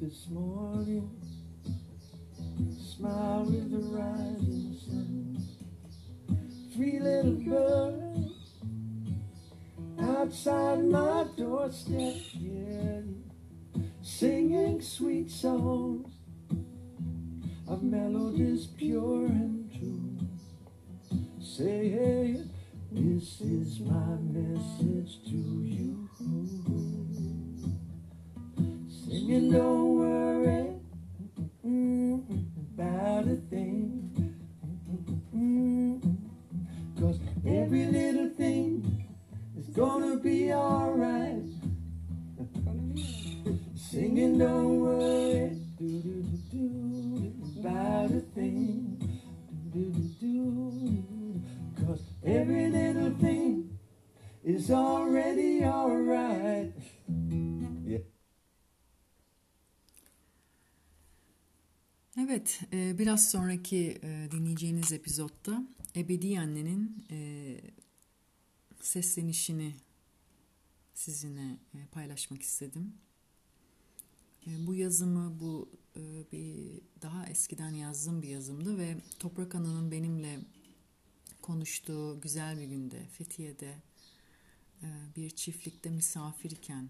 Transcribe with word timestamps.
this 0.00 0.28
morning. 0.30 1.10
Smile 2.96 3.44
with 3.44 3.70
the 3.70 3.78
rising 3.78 4.76
sun. 4.84 5.38
Three 6.74 6.98
little 6.98 7.32
birds 7.32 8.14
outside 10.00 10.84
my 10.84 11.26
doorstep, 11.36 12.14
yeah, 12.32 13.00
singing 14.02 14.80
sweet 14.80 15.30
songs 15.30 16.12
of 17.68 17.82
melodies 17.82 18.66
pure 18.66 19.26
and 19.26 19.70
true. 19.72 20.18
Say, 21.40 21.90
hey, 21.90 22.42
this 22.90 23.40
is 23.40 23.80
my 23.80 24.16
message 24.32 25.22
to 25.24 25.36
you. 25.62 27.13
Singing, 29.14 29.52
don't 29.52 29.94
worry 29.94 30.74
mm, 31.64 32.18
about 32.74 33.28
a 33.28 33.36
thing. 33.48 34.34
Mm, 35.32 36.02
Cause 36.98 37.20
every 37.46 37.86
little 37.86 38.30
thing 38.30 39.06
is 39.56 39.68
gonna 39.68 40.16
be 40.16 40.52
alright. 40.52 41.44
Singing, 43.76 44.36
don't 44.36 44.80
worry 44.80 45.60
about 47.60 48.10
a 48.10 48.20
thing. 48.34 48.98
Cause 51.86 52.02
every 52.24 52.68
little 52.68 53.14
thing 53.20 53.78
is 54.42 54.72
already 54.72 55.64
alright. 55.64 56.53
Evet, 62.44 62.60
e, 62.72 62.98
biraz 62.98 63.30
sonraki 63.30 63.98
e, 64.02 64.28
dinleyeceğiniz 64.30 64.92
epizodda 64.92 65.66
Ebedi 65.96 66.40
Anne'nin 66.40 67.06
e, 67.10 67.60
seslenişini 68.80 69.74
sizinle 70.94 71.58
paylaşmak 71.92 72.42
istedim. 72.42 72.94
Bu 74.46 74.74
yazımı 74.74 75.40
bu 75.40 75.70
bir 76.32 76.80
daha 77.02 77.26
eskiden 77.26 77.70
yazdığım 77.70 78.22
bir 78.22 78.28
yazımdı 78.28 78.78
ve 78.78 78.96
Toprak 79.18 79.54
Ana'nın 79.54 79.90
benimle 79.90 80.40
konuştuğu 81.42 82.20
güzel 82.20 82.58
bir 82.58 82.64
günde 82.64 83.06
Fethiye'de 83.06 83.74
bir 85.16 85.30
çiftlikte 85.30 85.90
misafir 85.90 86.50
iken 86.50 86.88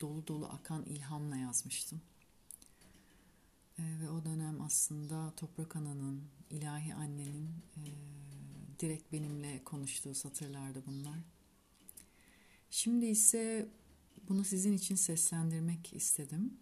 dolu 0.00 0.26
dolu 0.26 0.46
akan 0.46 0.84
ilhamla 0.84 1.36
yazmıştım. 1.36 2.00
E, 3.80 4.00
ve 4.00 4.10
o 4.10 4.24
dönem 4.24 4.60
aslında 4.60 5.32
Toprak 5.36 5.76
Ana'nın, 5.76 6.22
ilahi 6.50 6.94
annenin 6.94 7.48
e, 7.76 7.82
direkt 8.80 9.12
benimle 9.12 9.64
konuştuğu 9.64 10.14
satırlardı 10.14 10.82
bunlar. 10.86 11.18
Şimdi 12.70 13.06
ise 13.06 13.68
bunu 14.28 14.44
sizin 14.44 14.72
için 14.72 14.94
seslendirmek 14.94 15.92
istedim. 15.92 16.58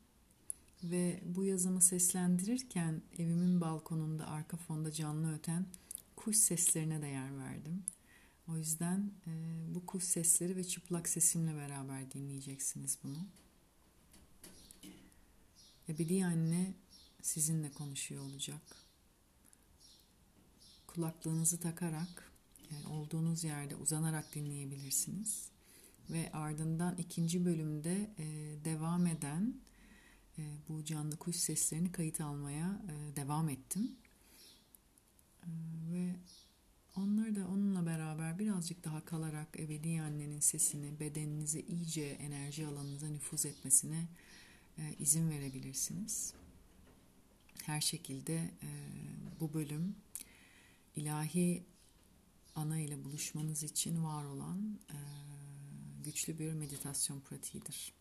Ve 0.84 1.22
bu 1.24 1.44
yazımı 1.44 1.80
seslendirirken 1.80 3.02
evimin 3.18 3.60
balkonunda 3.60 4.26
arka 4.26 4.56
fonda 4.56 4.92
canlı 4.92 5.34
öten 5.34 5.66
kuş 6.16 6.36
seslerine 6.36 7.02
de 7.02 7.06
yer 7.06 7.38
verdim. 7.38 7.84
O 8.48 8.56
yüzden 8.56 9.10
e, 9.26 9.30
bu 9.74 9.86
kuş 9.86 10.04
sesleri 10.04 10.56
ve 10.56 10.64
çıplak 10.64 11.08
sesimle 11.08 11.54
beraber 11.54 12.10
dinleyeceksiniz 12.10 12.98
bunu. 13.04 13.26
Ebedi 15.88 16.24
anne 16.24 16.74
sizinle 17.22 17.72
konuşuyor 17.72 18.24
olacak. 18.24 18.62
Kulaklığınızı 20.86 21.60
takarak 21.60 22.32
yani 22.72 22.86
olduğunuz 22.86 23.44
yerde 23.44 23.76
uzanarak 23.76 24.34
dinleyebilirsiniz. 24.34 25.48
Ve 26.10 26.32
ardından 26.32 26.96
ikinci 26.96 27.44
bölümde 27.44 28.10
e, 28.18 28.24
devam 28.64 29.06
eden 29.06 29.54
e, 30.38 30.42
bu 30.68 30.84
canlı 30.84 31.16
kuş 31.16 31.36
seslerini 31.36 31.92
kayıt 31.92 32.20
almaya 32.20 32.82
e, 32.88 33.16
devam 33.16 33.48
ettim. 33.48 33.96
Ve 35.92 36.16
onları 36.96 37.36
da 37.36 37.48
onunla 37.48 37.86
beraber 37.86 38.38
birazcık 38.38 38.84
daha 38.84 39.04
kalarak 39.04 39.60
ebedi 39.60 40.00
annenin 40.00 40.40
sesini 40.40 41.00
bedeninize 41.00 41.60
iyice 41.60 42.04
enerji 42.06 42.66
alanınıza 42.66 43.08
nüfuz 43.08 43.46
etmesine 43.46 44.08
izin 44.98 45.30
verebilirsiniz. 45.30 46.34
Her 47.68 47.80
şekilde 47.80 48.34
e, 48.36 48.68
bu 49.40 49.54
bölüm 49.54 49.96
ilahi 50.96 51.64
ana 52.54 52.78
ile 52.78 53.04
buluşmanız 53.04 53.62
için 53.62 54.04
var 54.04 54.24
olan 54.24 54.78
e, 54.90 54.98
güçlü 56.04 56.38
bir 56.38 56.52
meditasyon 56.52 57.20
pratiğidir. 57.20 57.92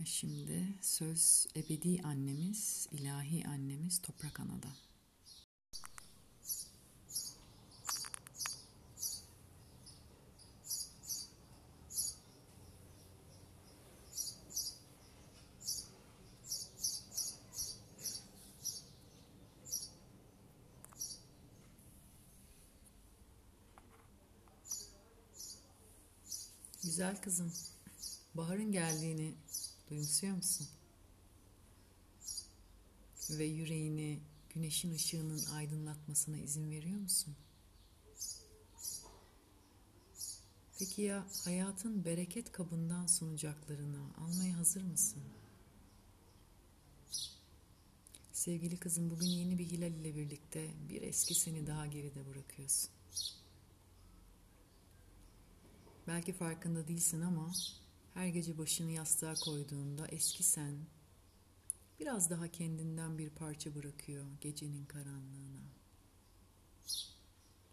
Ve 0.00 0.04
şimdi 0.04 0.68
söz 0.80 1.46
ebedi 1.56 2.02
annemiz, 2.02 2.88
ilahi 2.92 3.48
annemiz 3.48 3.98
Toprak 3.98 4.40
Ana'da. 4.40 4.91
Güzel 26.92 27.20
kızım, 27.20 27.52
baharın 28.34 28.72
geldiğini 28.72 29.34
duyumsuyor 29.90 30.36
musun? 30.36 30.68
Ve 33.30 33.44
yüreğini 33.44 34.20
güneşin 34.54 34.94
ışığının 34.94 35.46
aydınlatmasına 35.46 36.38
izin 36.38 36.70
veriyor 36.70 37.00
musun? 37.00 37.36
Peki 40.78 41.02
ya 41.02 41.26
hayatın 41.44 42.04
bereket 42.04 42.52
kabından 42.52 43.06
sunacaklarını 43.06 44.14
almaya 44.16 44.58
hazır 44.58 44.82
mısın? 44.82 45.22
Sevgili 48.32 48.76
kızım 48.76 49.10
bugün 49.10 49.28
yeni 49.28 49.58
bir 49.58 49.66
hilal 49.66 49.92
ile 49.92 50.16
birlikte 50.16 50.70
bir 50.88 51.02
eski 51.02 51.34
seni 51.34 51.66
daha 51.66 51.86
geride 51.86 52.26
bırakıyorsun. 52.26 53.01
Belki 56.06 56.32
farkında 56.32 56.88
değilsin 56.88 57.20
ama 57.20 57.52
her 58.14 58.26
gece 58.26 58.58
başını 58.58 58.90
yastığa 58.90 59.34
koyduğunda 59.34 60.06
eski 60.06 60.42
sen 60.42 60.86
biraz 62.00 62.30
daha 62.30 62.48
kendinden 62.48 63.18
bir 63.18 63.30
parça 63.30 63.74
bırakıyor 63.74 64.26
gecenin 64.40 64.84
karanlığına, 64.84 65.62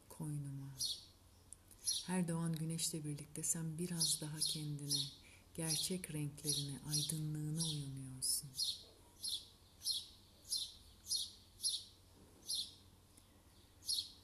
koynuma. 0.09 0.77
Her 2.07 2.27
doğan 2.27 2.53
güneşle 2.53 3.03
birlikte 3.03 3.43
sen 3.43 3.77
biraz 3.77 4.21
daha 4.21 4.37
kendine, 4.37 5.01
gerçek 5.55 6.13
renklerine, 6.13 6.79
aydınlığına 6.87 7.63
uyanıyorsun. 7.63 8.49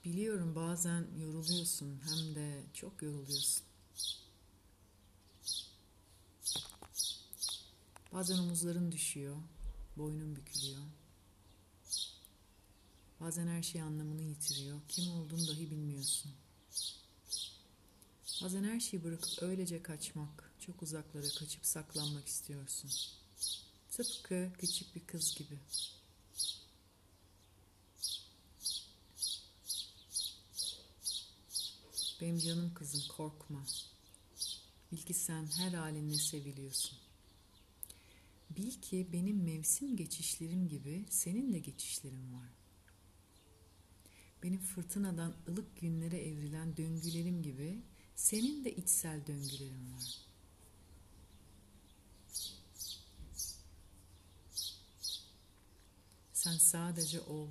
Biliyorum 0.06 0.56
bazen 0.56 1.08
yoruluyorsun 1.20 2.02
hem 2.10 2.36
de 2.36 2.64
çok 2.74 3.02
yoruluyorsun. 3.02 3.75
Bazen 8.16 8.38
omuzların 8.38 8.92
düşüyor, 8.92 9.36
boynun 9.98 10.36
bükülüyor. 10.36 10.82
Bazen 13.20 13.48
her 13.48 13.64
şey 13.64 13.82
anlamını 13.82 14.22
yitiriyor, 14.22 14.80
kim 14.88 15.12
olduğunu 15.12 15.48
dahi 15.48 15.72
bilmiyorsun. 15.72 16.32
Bazen 18.44 18.64
her 18.64 18.80
şeyi 18.80 19.04
bırakıp 19.04 19.44
öylece 19.44 19.84
kaçmak, 19.84 20.52
çok 20.60 20.82
uzaklara 20.82 21.30
kaçıp 21.40 21.66
saklanmak 21.66 22.28
istiyorsun. 22.28 22.92
Tıpkı 23.92 24.52
küçük 24.60 24.96
bir 24.96 25.08
kız 25.08 25.36
gibi. 25.36 25.60
Benim 32.22 32.40
canım 32.40 32.74
kızım 32.74 33.02
korkma. 33.18 33.66
Bil 34.92 34.98
ki 34.98 35.14
sen 35.14 35.48
her 35.58 35.74
halinle 35.74 36.18
seviliyorsun. 36.18 37.05
Bil 38.50 38.82
ki 38.82 39.08
benim 39.14 39.44
mevsim 39.44 39.98
geçişlerim 39.98 40.70
gibi 40.70 41.06
senin 41.10 41.54
de 41.54 41.60
geçişlerin 41.60 42.34
var. 42.34 42.50
Benim 44.44 44.60
fırtınadan 44.60 45.36
ılık 45.50 45.82
günlere 45.82 46.18
evrilen 46.18 46.78
döngülerim 46.78 47.44
gibi 47.44 47.82
senin 48.16 48.66
de 48.66 48.76
içsel 48.76 49.28
döngülerin 49.28 49.94
var. 49.94 50.26
Sen 56.34 56.58
sadece 56.58 57.22
ol. 57.22 57.50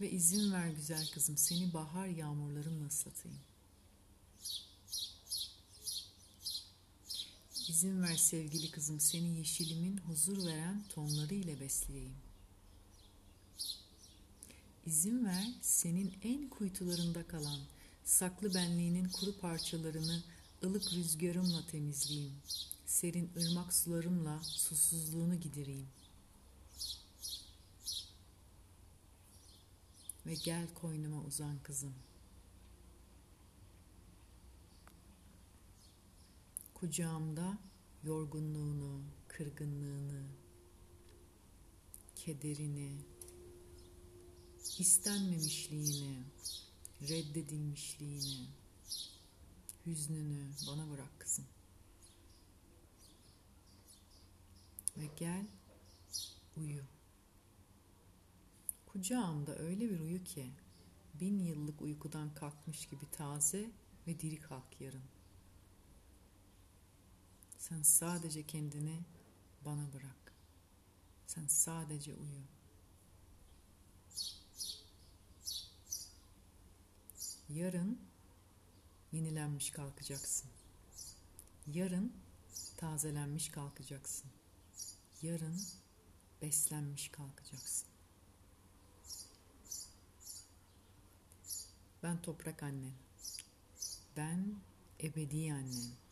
Ve 0.00 0.10
izin 0.10 0.52
ver 0.52 0.68
güzel 0.68 1.10
kızım 1.10 1.36
seni 1.36 1.74
bahar 1.74 2.06
yağmurlarımla 2.06 2.86
ıslatayım.'' 2.86 3.55
İzin 7.68 8.02
ver 8.02 8.16
sevgili 8.16 8.70
kızım 8.70 9.00
seni 9.00 9.38
yeşilimin 9.38 9.96
huzur 9.96 10.46
veren 10.46 10.84
tonları 10.88 11.34
ile 11.34 11.60
besleyeyim. 11.60 12.16
İzin 14.86 15.24
ver 15.24 15.54
senin 15.62 16.14
en 16.22 16.48
kuytularında 16.48 17.26
kalan 17.26 17.60
saklı 18.04 18.54
benliğinin 18.54 19.08
kuru 19.08 19.38
parçalarını 19.38 20.22
ılık 20.64 20.92
rüzgarımla 20.92 21.66
temizleyeyim. 21.66 22.32
Serin 22.86 23.30
ırmak 23.36 23.74
sularımla 23.74 24.42
susuzluğunu 24.42 25.40
gidireyim. 25.40 25.88
Ve 30.26 30.34
gel 30.34 30.66
koynuma 30.74 31.22
uzan 31.22 31.58
kızım. 31.62 31.94
Kucağımda 36.80 37.58
yorgunluğunu, 38.02 39.02
kırgınlığını, 39.28 40.26
kederini, 42.16 42.98
istenmemişliğini, 44.78 46.22
reddedilmişliğini, 47.02 48.48
hüznünü 49.86 50.48
bana 50.66 50.90
bırak 50.90 51.20
kızım. 51.20 51.46
Ve 54.96 55.08
gel 55.18 55.46
uyu. 56.56 56.82
Kucağımda 58.86 59.58
öyle 59.58 59.90
bir 59.90 60.00
uyu 60.00 60.24
ki 60.24 60.50
bin 61.14 61.38
yıllık 61.38 61.82
uykudan 61.82 62.34
kalkmış 62.34 62.86
gibi 62.86 63.10
taze 63.10 63.70
ve 64.06 64.20
diri 64.20 64.40
kalk 64.40 64.80
yarın. 64.80 65.16
Sen 67.68 67.82
sadece 67.82 68.46
kendini 68.46 69.00
bana 69.64 69.92
bırak. 69.92 70.32
Sen 71.26 71.46
sadece 71.46 72.14
uyu. 72.14 72.42
Yarın 77.48 78.00
yenilenmiş 79.12 79.70
kalkacaksın. 79.70 80.50
Yarın 81.66 82.12
tazelenmiş 82.76 83.48
kalkacaksın. 83.48 84.30
Yarın 85.22 85.60
beslenmiş 86.42 87.08
kalkacaksın. 87.08 87.88
Ben 92.02 92.22
toprak 92.22 92.62
annen. 92.62 92.94
Ben 94.16 94.54
ebedi 95.00 95.52
annen. 95.52 96.06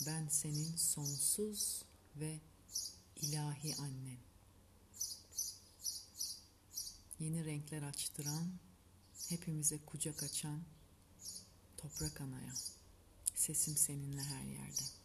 Ben 0.00 0.28
senin 0.28 0.76
sonsuz 0.76 1.82
ve 2.16 2.40
ilahi 3.16 3.76
annen. 3.76 4.18
Yeni 7.18 7.44
renkler 7.44 7.82
açtıran, 7.82 8.52
hepimize 9.28 9.78
kucak 9.84 10.22
açan 10.22 10.62
toprak 11.76 12.20
anaya. 12.20 12.52
Sesim 13.34 13.76
seninle 13.76 14.22
her 14.22 14.44
yerde. 14.44 15.03